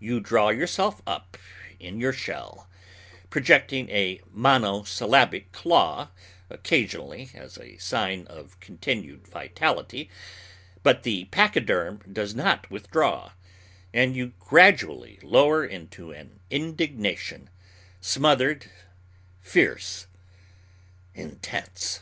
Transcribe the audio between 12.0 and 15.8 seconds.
does not withdraw, and you gradually lower